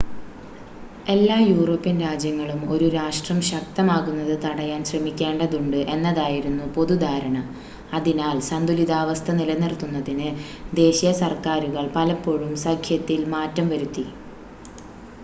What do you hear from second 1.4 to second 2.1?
European